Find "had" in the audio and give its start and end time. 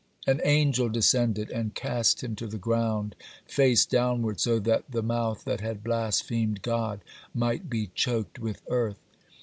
5.61-5.83